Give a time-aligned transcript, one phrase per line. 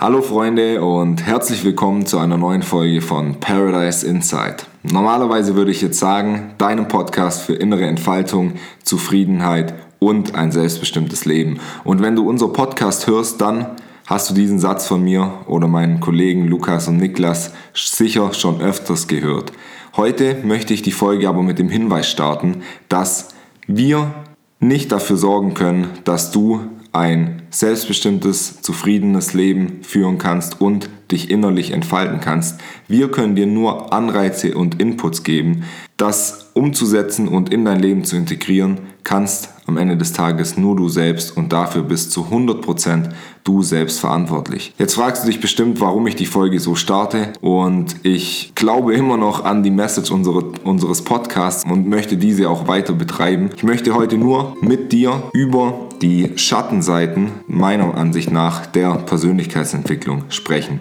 [0.00, 4.68] Hallo Freunde und herzlich willkommen zu einer neuen Folge von Paradise Insight.
[4.84, 8.52] Normalerweise würde ich jetzt sagen, deinem Podcast für innere Entfaltung,
[8.84, 11.58] Zufriedenheit und ein selbstbestimmtes Leben.
[11.82, 13.70] Und wenn du unser Podcast hörst, dann
[14.06, 19.08] hast du diesen Satz von mir oder meinen Kollegen Lukas und Niklas sicher schon öfters
[19.08, 19.50] gehört.
[19.96, 23.30] Heute möchte ich die Folge aber mit dem Hinweis starten, dass
[23.66, 24.14] wir
[24.60, 26.60] nicht dafür sorgen können, dass du
[26.92, 32.60] ein selbstbestimmtes, zufriedenes Leben führen kannst und dich innerlich entfalten kannst.
[32.86, 35.64] Wir können dir nur Anreize und Inputs geben,
[35.96, 40.88] das umzusetzen und in dein Leben zu integrieren, kannst am Ende des Tages nur du
[40.88, 43.10] selbst und dafür bist zu 100%
[43.48, 44.74] du selbst verantwortlich.
[44.78, 49.16] Jetzt fragst du dich bestimmt, warum ich die Folge so starte und ich glaube immer
[49.16, 53.50] noch an die Message unseres Podcasts und möchte diese auch weiter betreiben.
[53.56, 60.80] Ich möchte heute nur mit dir über die Schattenseiten meiner Ansicht nach der Persönlichkeitsentwicklung sprechen.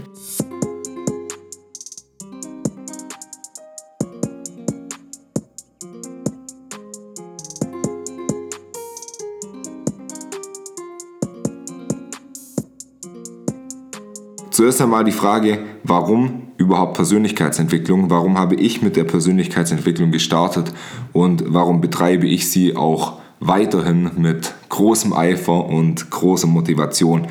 [14.58, 18.10] Zuerst einmal die Frage, warum überhaupt Persönlichkeitsentwicklung?
[18.10, 20.74] Warum habe ich mit der Persönlichkeitsentwicklung gestartet
[21.14, 27.28] und warum betreibe ich sie auch weiterhin mit großem Eifer und großer Motivation?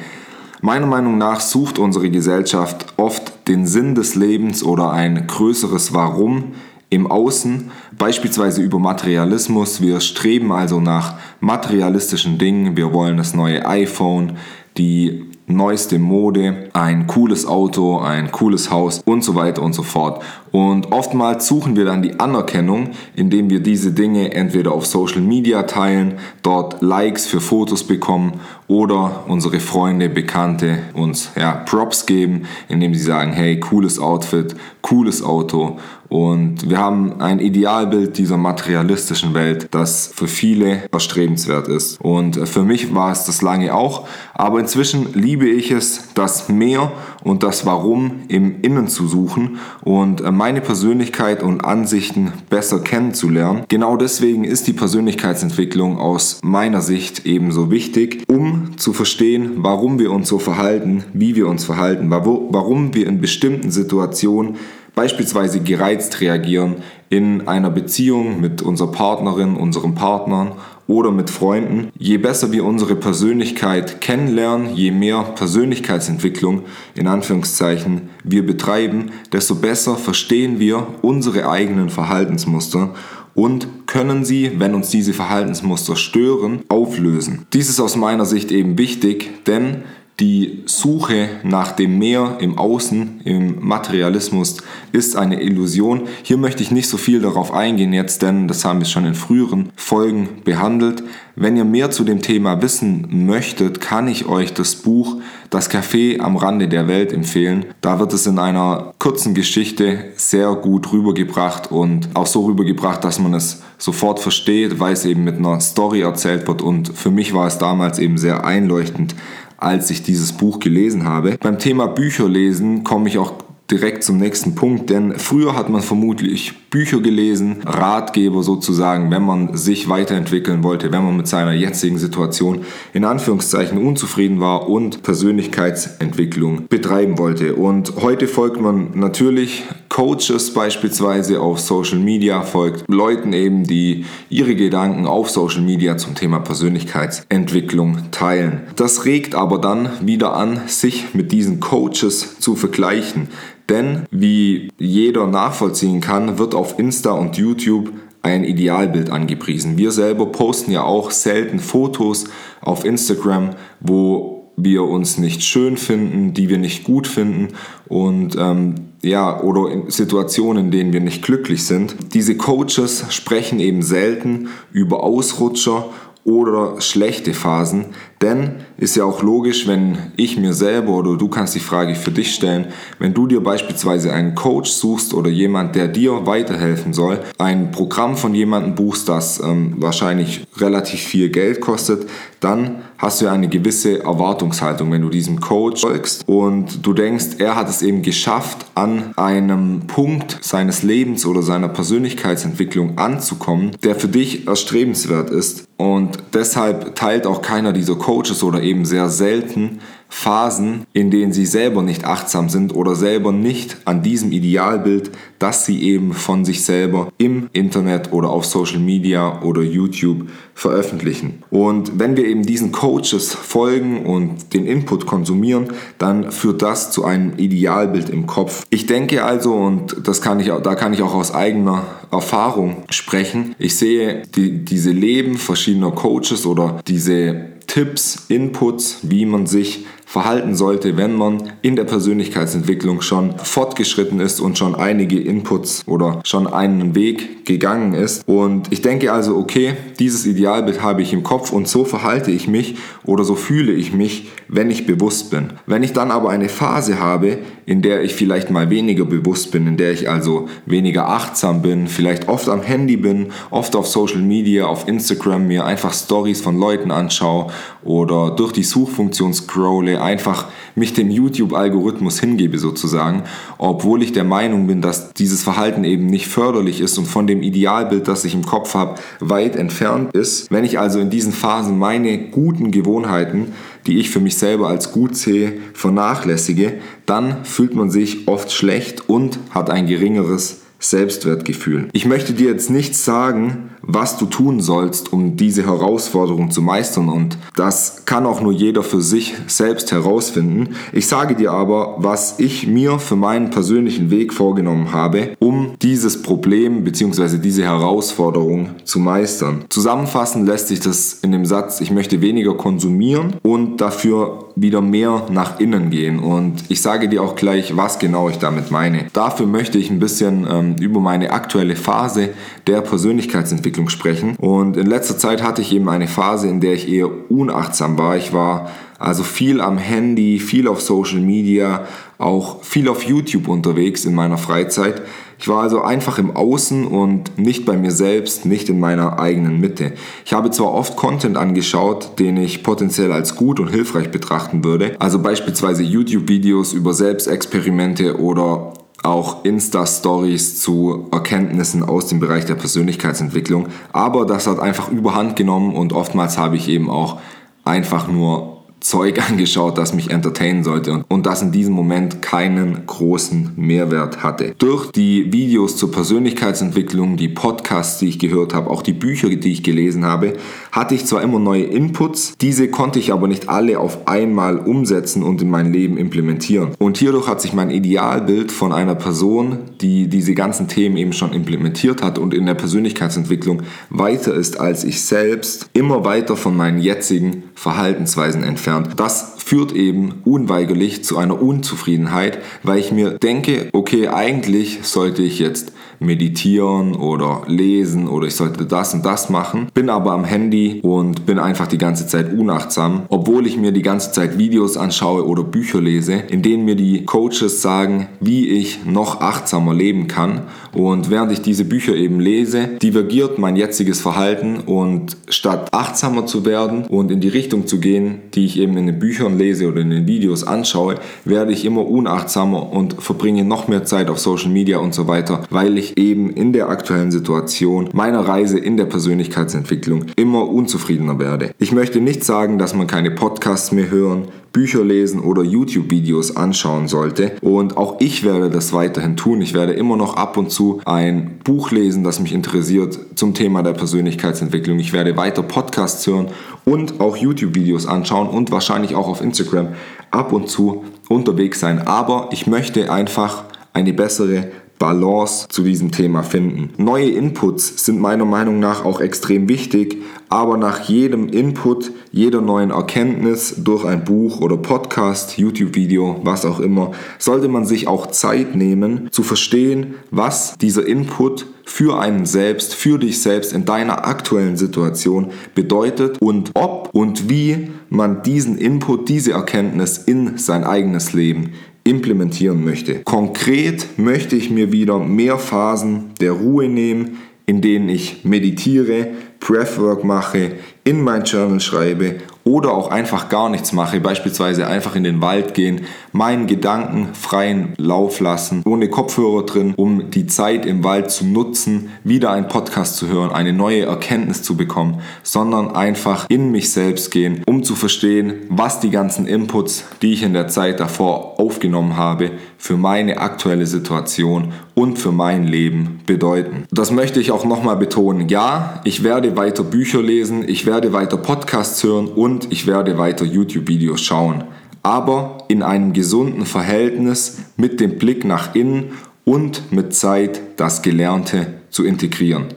[0.61, 6.53] Meiner Meinung nach sucht unsere Gesellschaft oft den Sinn des Lebens oder ein größeres Warum
[6.91, 9.81] im Außen, beispielsweise über Materialismus.
[9.81, 12.77] Wir streben also nach materialistischen Dingen.
[12.77, 14.37] Wir wollen das neue iPhone,
[14.79, 20.23] die neueste Mode, ein cooles Auto, ein cooles Haus und so weiter und so fort.
[20.51, 25.63] Und oftmals suchen wir dann die Anerkennung, indem wir diese Dinge entweder auf Social Media
[25.65, 32.95] teilen, dort Likes für Fotos bekommen oder unsere Freunde, Bekannte uns ja, Props geben, indem
[32.95, 39.69] sie sagen, hey, cooles Outfit, cooles Auto und wir haben ein Idealbild dieser materialistischen Welt,
[39.71, 42.01] das für viele erstrebenswert ist.
[42.01, 44.07] Und für mich war es das lange auch.
[44.35, 46.93] Aber inzwischen liebe ich es, das Mehr
[47.25, 53.65] und das Warum im Innen zu suchen und meine Persönlichkeit und Ansichten besser kennenzulernen.
[53.69, 60.13] Genau deswegen ist die Persönlichkeitsentwicklung aus meiner Sicht ebenso wichtig, um zu verstehen, warum wir
[60.13, 64.57] uns so verhalten, wie wir uns verhalten, warum wir in bestimmten Situationen
[64.97, 66.77] beispielsweise gereizt reagieren
[67.11, 70.57] in einer Beziehung mit unserer Partnerin, unserem Partner
[70.89, 71.91] oder mit Freunden.
[71.99, 76.63] Je besser wir unsere Persönlichkeit kennenlernen, je mehr Persönlichkeitsentwicklung
[76.95, 82.95] in Anführungszeichen wir betreiben, desto besser verstehen wir unsere eigenen Verhaltensmuster
[83.35, 87.47] und können sie, wenn uns diese Verhaltensmuster stören, auflösen.
[87.53, 89.83] Dies ist aus meiner Sicht eben wichtig, denn
[90.21, 94.57] die Suche nach dem Mehr im Außen, im Materialismus,
[94.93, 96.03] ist eine Illusion.
[96.23, 99.15] Hier möchte ich nicht so viel darauf eingehen jetzt, denn das haben wir schon in
[99.15, 101.03] früheren Folgen behandelt.
[101.35, 105.17] Wenn ihr mehr zu dem Thema wissen möchtet, kann ich euch das Buch
[105.51, 107.67] Das Café am Rande der Welt empfehlen.
[107.83, 113.19] Da wird es in einer kurzen Geschichte sehr gut rübergebracht und auch so rübergebracht, dass
[113.19, 117.35] man es sofort versteht, weil es eben mit einer Story erzählt wird und für mich
[117.35, 119.15] war es damals eben sehr einleuchtend,
[119.59, 121.37] als ich dieses Buch gelesen habe.
[121.41, 123.33] Beim Thema Bücher lesen komme ich auch
[123.71, 129.57] direkt zum nächsten Punkt, denn früher hat man vermutlich Bücher gelesen, Ratgeber sozusagen, wenn man
[129.57, 132.61] sich weiterentwickeln wollte, wenn man mit seiner jetzigen Situation
[132.93, 137.57] in Anführungszeichen unzufrieden war und Persönlichkeitsentwicklung betreiben wollte.
[137.57, 139.65] Und heute folgt man natürlich
[139.97, 146.15] Coaches beispielsweise auf Social Media, folgt Leuten eben, die ihre Gedanken auf Social Media zum
[146.15, 148.65] Thema Persönlichkeitsentwicklung teilen.
[148.77, 153.29] Das regt aber dann wieder an, sich mit diesen Coaches zu vergleichen.
[153.71, 157.91] Denn wie jeder nachvollziehen kann, wird auf Insta und YouTube
[158.21, 159.79] ein Idealbild angepriesen.
[159.79, 162.27] Wir selber posten ja auch selten Fotos
[162.61, 167.55] auf Instagram, wo wir uns nicht schön finden, die wir nicht gut finden
[167.89, 172.15] und ähm, ja, oder in Situationen, in denen wir nicht glücklich sind.
[172.15, 175.91] Diese Coaches sprechen eben selten über Ausrutscher
[176.25, 177.87] oder schlechte Phasen.
[178.23, 182.11] Denn ist ja auch logisch, wenn ich mir selber oder du kannst die Frage für
[182.11, 182.69] dich stellen,
[182.99, 188.17] wenn du dir beispielsweise einen Coach suchst oder jemand, der dir weiterhelfen soll, ein Programm
[188.17, 192.07] von jemandem buchst, das ähm, wahrscheinlich relativ viel Geld kostet,
[192.41, 197.37] dann hast du ja eine gewisse Erwartungshaltung, wenn du diesem Coach folgst und du denkst,
[197.39, 203.95] er hat es eben geschafft, an einem Punkt seines Lebens oder seiner Persönlichkeitsentwicklung anzukommen, der
[203.95, 205.67] für dich erstrebenswert ist.
[205.77, 211.45] Und deshalb teilt auch keiner dieser Coaches oder eben sehr selten Phasen, in denen sie
[211.45, 215.11] selber nicht achtsam sind oder selber nicht an diesem Idealbild,
[215.41, 221.43] das sie eben von sich selber im Internet oder auf Social Media oder YouTube veröffentlichen.
[221.51, 227.05] Und wenn wir eben diesen Coaches folgen und den Input konsumieren, dann führt das zu
[227.05, 228.65] einem Idealbild im Kopf.
[228.71, 231.83] Ich denke also, und das kann ich, da kann ich auch aus eigener
[232.13, 239.47] Erfahrung sprechen, ich sehe die, diese Leben verschiedener Coaches oder diese Tipps, Inputs, wie man
[239.47, 245.83] sich verhalten sollte, wenn man in der Persönlichkeitsentwicklung schon fortgeschritten ist und schon einige Inputs
[245.87, 248.27] oder schon einen Weg gegangen ist.
[248.27, 252.47] Und ich denke also, okay, dieses Idealbild habe ich im Kopf und so verhalte ich
[252.47, 255.55] mich oder so fühle ich mich, wenn ich bewusst bin.
[255.67, 259.67] Wenn ich dann aber eine Phase habe, in der ich vielleicht mal weniger bewusst bin,
[259.67, 264.23] in der ich also weniger achtsam bin, vielleicht oft am Handy bin, oft auf Social
[264.23, 267.49] Media, auf Instagram mir einfach Stories von Leuten anschaue
[267.83, 273.23] oder durch die Suchfunktion scrolle, einfach mich dem YouTube-Algorithmus hingebe sozusagen,
[273.59, 277.43] obwohl ich der Meinung bin, dass dieses Verhalten eben nicht förderlich ist und von dem
[277.43, 280.51] Idealbild, das ich im Kopf habe, weit entfernt ist.
[280.51, 283.53] Wenn ich also in diesen Phasen meine guten Gewohnheiten,
[283.87, 286.75] die ich für mich selber als gut sehe, vernachlässige,
[287.07, 291.89] dann fühlt man sich oft schlecht und hat ein geringeres Selbstwertgefühl.
[291.93, 297.09] Ich möchte dir jetzt nicht sagen, was du tun sollst, um diese Herausforderung zu meistern
[297.09, 300.75] und das kann auch nur jeder für sich selbst herausfinden.
[300.93, 306.23] Ich sage dir aber, was ich mir für meinen persönlichen Weg vorgenommen habe, um dieses
[306.23, 307.39] Problem bzw.
[307.39, 309.65] diese Herausforderung zu meistern.
[309.69, 315.27] Zusammenfassen lässt sich das in dem Satz, ich möchte weniger konsumieren und dafür wieder mehr
[315.31, 316.19] nach innen gehen.
[316.19, 319.07] Und ich sage dir auch gleich, was genau ich damit meine.
[319.13, 322.31] Dafür möchte ich ein bisschen ähm, über meine aktuelle Phase
[322.67, 324.37] der Persönlichkeitsentwicklung sprechen.
[324.37, 328.17] Und in letzter Zeit hatte ich eben eine Phase, in der ich eher unachtsam war.
[328.17, 331.87] Ich war also viel am Handy, viel auf Social Media,
[332.19, 335.03] auch viel auf YouTube unterwegs in meiner Freizeit.
[335.39, 339.61] Ich war also einfach im Außen und nicht bei mir selbst, nicht in meiner eigenen
[339.61, 339.93] Mitte.
[340.25, 344.97] Ich habe zwar oft Content angeschaut, den ich potenziell als gut und hilfreich betrachten würde,
[344.99, 353.69] also beispielsweise YouTube-Videos über Selbstexperimente oder auch Insta-Stories zu Erkenntnissen aus dem Bereich der Persönlichkeitsentwicklung,
[353.93, 357.19] aber das hat einfach überhand genommen und oftmals habe ich eben auch
[357.65, 363.53] einfach nur Zeug angeschaut, das mich entertainen sollte und das in diesem Moment keinen großen
[363.57, 364.55] Mehrwert hatte.
[364.59, 369.53] Durch die Videos zur Persönlichkeitsentwicklung, die Podcasts, die ich gehört habe, auch die Bücher, die
[369.53, 370.35] ich gelesen habe,
[370.77, 375.23] hatte ich zwar immer neue Inputs, diese konnte ich aber nicht alle auf einmal umsetzen
[375.23, 376.75] und in mein Leben implementieren.
[376.79, 381.33] Und hierdurch hat sich mein Idealbild von einer Person, die diese ganzen Themen eben schon
[381.33, 386.79] implementiert hat und in der Persönlichkeitsentwicklung weiter ist als ich selbst, immer weiter von meinen
[386.79, 388.91] jetzigen Verhaltensweisen entfernt.
[388.99, 395.39] Das führt eben unweigerlich zu einer Unzufriedenheit, weil ich mir denke, okay, eigentlich sollte ich
[395.39, 400.81] jetzt meditieren oder lesen oder ich sollte das und das machen, bin aber am Handy
[400.83, 405.27] und bin einfach die ganze Zeit unachtsam, obwohl ich mir die ganze Zeit Videos anschaue
[405.27, 410.43] oder Bücher lese, in denen mir die Coaches sagen, wie ich noch achtsamer leben kann
[410.77, 416.45] und während ich diese Bücher eben lese, divergiert mein jetziges Verhalten und statt achtsamer zu
[416.45, 419.81] werden und in die Richtung zu gehen, die ich eben in den Büchern lese oder
[419.81, 424.51] in den Videos anschaue, werde ich immer unachtsamer und verbringe noch mehr Zeit auf Social
[424.51, 428.85] Media und so weiter, weil ich eben in der aktuellen Situation meiner Reise in der
[428.85, 431.53] Persönlichkeitsentwicklung immer unzufriedener werde.
[431.59, 436.89] Ich möchte nicht sagen, dass man keine Podcasts mehr hören, Bücher lesen oder YouTube-Videos anschauen
[436.89, 437.37] sollte.
[437.43, 439.43] Und auch ich werde das weiterhin tun.
[439.43, 443.63] Ich werde immer noch ab und zu ein Buch lesen, das mich interessiert zum Thema
[443.63, 444.79] der Persönlichkeitsentwicklung.
[444.79, 446.29] Ich werde weiter Podcasts hören
[446.65, 449.75] und auch YouTube-Videos anschauen und wahrscheinlich auch auf Instagram
[450.11, 451.87] ab und zu unterwegs sein.
[451.87, 453.45] Aber ich möchte einfach
[453.75, 456.71] eine bessere Balance zu diesem Thema finden.
[456.77, 462.71] Neue Inputs sind meiner Meinung nach auch extrem wichtig, aber nach jedem Input, jeder neuen
[462.71, 468.55] Erkenntnis durch ein Buch oder Podcast, YouTube-Video, was auch immer, sollte man sich auch Zeit
[468.55, 474.57] nehmen zu verstehen, was dieser Input für einen selbst, für dich selbst in deiner aktuellen
[474.57, 481.53] Situation bedeutet und ob und wie man diesen Input, diese Erkenntnis in sein eigenes Leben
[481.87, 483.01] implementieren möchte.
[483.05, 489.09] Konkret möchte ich mir wieder mehr Phasen der Ruhe nehmen, in denen ich meditiere,
[489.41, 490.53] Breathwork mache,
[490.85, 492.17] in mein Journal schreibe
[492.47, 495.81] oder auch einfach gar nichts mache, beispielsweise einfach in den Wald gehen,
[496.13, 501.91] meinen Gedanken freien Lauf lassen, ohne Kopfhörer drin, um die Zeit im Wald zu nutzen,
[502.05, 507.11] wieder einen Podcast zu hören, eine neue Erkenntnis zu bekommen, sondern einfach in mich selbst
[507.11, 511.97] gehen, um zu verstehen, was die ganzen Inputs, die ich in der Zeit davor aufgenommen
[511.97, 516.65] habe, für meine aktuelle Situation und für mein Leben bedeuten.
[516.71, 518.29] Das möchte ich auch nochmal betonen.
[518.29, 523.25] Ja, ich werde weiter Bücher lesen, ich werde weiter Podcasts hören und ich werde weiter
[523.25, 524.45] YouTube-Videos schauen.
[524.83, 528.93] Aber in einem gesunden Verhältnis mit dem Blick nach innen
[529.25, 532.49] und mit Zeit das Gelernte zu integrieren.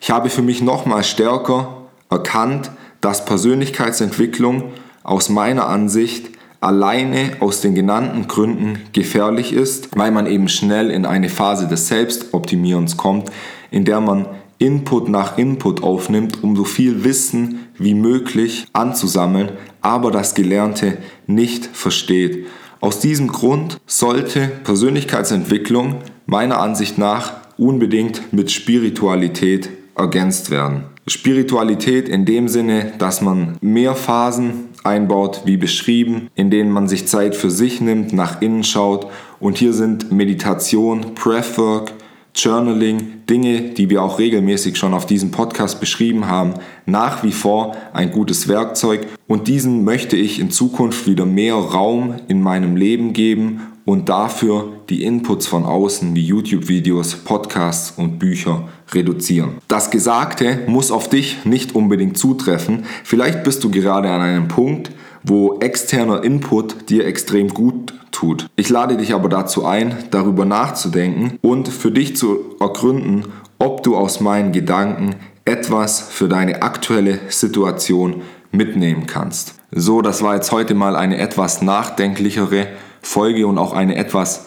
[0.00, 4.64] Ich habe für mich nochmal stärker erkannt, dass Persönlichkeitsentwicklung
[5.02, 11.06] aus meiner Ansicht alleine aus den genannten Gründen gefährlich ist, weil man eben schnell in
[11.06, 13.30] eine Phase des Selbstoptimierens kommt,
[13.70, 14.26] in der man
[14.60, 21.64] Input nach Input aufnimmt, um so viel Wissen wie möglich anzusammeln, aber das Gelernte nicht
[21.64, 22.46] versteht.
[22.80, 30.84] Aus diesem Grund sollte Persönlichkeitsentwicklung meiner Ansicht nach unbedingt mit Spiritualität ergänzt werden.
[31.06, 37.08] Spiritualität in dem Sinne, dass man mehr Phasen einbaut, wie beschrieben, in denen man sich
[37.08, 39.06] Zeit für sich nimmt, nach innen schaut.
[39.40, 41.92] Und hier sind Meditation, Breathwork,
[42.34, 47.76] Journaling, Dinge, die wir auch regelmäßig schon auf diesem Podcast beschrieben haben, nach wie vor
[47.92, 53.12] ein gutes Werkzeug und diesen möchte ich in Zukunft wieder mehr Raum in meinem Leben
[53.12, 59.58] geben und dafür die Inputs von außen wie YouTube-Videos, Podcasts und Bücher reduzieren.
[59.68, 62.84] Das Gesagte muss auf dich nicht unbedingt zutreffen.
[63.04, 64.90] Vielleicht bist du gerade an einem Punkt,
[65.22, 68.46] wo externer Input dir extrem gut tut.
[68.56, 73.26] Ich lade dich aber dazu ein, darüber nachzudenken und für dich zu ergründen,
[73.58, 78.22] ob du aus meinen Gedanken etwas für deine aktuelle Situation
[78.52, 79.54] mitnehmen kannst.
[79.70, 82.66] So, das war jetzt heute mal eine etwas nachdenklichere
[83.02, 84.46] Folge und auch eine etwas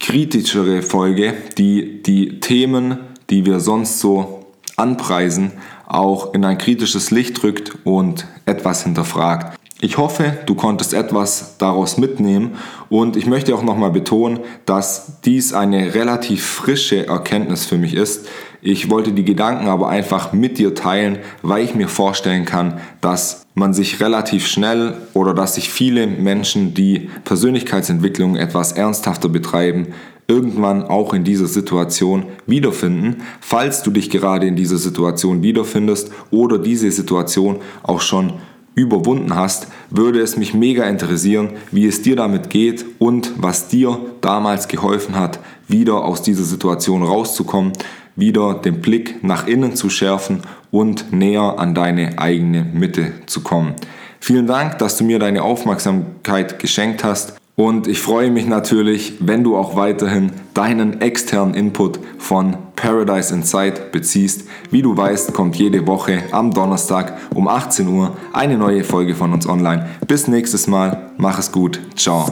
[0.00, 2.98] kritischere Folge, die die Themen,
[3.30, 5.52] die wir sonst so anpreisen,
[5.86, 9.58] auch in ein kritisches Licht rückt und etwas hinterfragt.
[9.84, 12.52] Ich hoffe, du konntest etwas daraus mitnehmen
[12.88, 18.28] und ich möchte auch nochmal betonen, dass dies eine relativ frische Erkenntnis für mich ist.
[18.60, 23.44] Ich wollte die Gedanken aber einfach mit dir teilen, weil ich mir vorstellen kann, dass
[23.56, 29.88] man sich relativ schnell oder dass sich viele Menschen, die Persönlichkeitsentwicklung etwas ernsthafter betreiben,
[30.28, 36.58] irgendwann auch in dieser Situation wiederfinden, falls du dich gerade in dieser Situation wiederfindest oder
[36.60, 38.34] diese Situation auch schon
[38.74, 43.98] überwunden hast, würde es mich mega interessieren, wie es dir damit geht und was dir
[44.20, 45.38] damals geholfen hat,
[45.68, 47.72] wieder aus dieser Situation rauszukommen,
[48.16, 53.74] wieder den Blick nach innen zu schärfen und näher an deine eigene Mitte zu kommen.
[54.20, 59.44] Vielen Dank, dass du mir deine Aufmerksamkeit geschenkt hast und ich freue mich natürlich, wenn
[59.44, 64.48] du auch weiterhin deinen externen Input von Paradise Insight beziehst.
[64.70, 69.32] Wie du weißt, kommt jede Woche am Donnerstag um 18 Uhr eine neue Folge von
[69.32, 69.86] uns online.
[70.08, 72.26] Bis nächstes Mal, mach es gut, ciao.